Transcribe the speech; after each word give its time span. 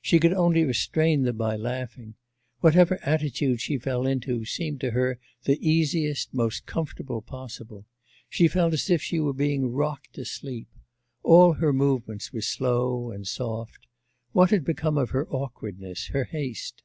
She 0.00 0.18
could 0.18 0.32
only 0.32 0.64
restrain 0.64 1.24
them 1.24 1.36
by 1.36 1.56
laughing. 1.56 2.14
Whatever 2.60 2.98
attitude 3.02 3.60
she 3.60 3.76
fell 3.76 4.06
into 4.06 4.46
seemed 4.46 4.80
to 4.80 4.92
her 4.92 5.18
the 5.42 5.58
easiest, 5.60 6.32
most 6.32 6.64
comfortable 6.64 7.20
possible; 7.20 7.84
she 8.30 8.48
felt 8.48 8.72
as 8.72 8.88
if 8.88 9.02
she 9.02 9.20
were 9.20 9.34
being 9.34 9.70
rocked 9.70 10.14
to 10.14 10.24
sleep. 10.24 10.68
All 11.22 11.52
her 11.52 11.74
movements 11.74 12.32
were 12.32 12.40
slow 12.40 13.10
and 13.10 13.26
soft; 13.28 13.86
what 14.32 14.48
had 14.48 14.64
become 14.64 14.96
of 14.96 15.10
her 15.10 15.28
awkwardness, 15.28 16.06
her 16.14 16.24
haste? 16.24 16.82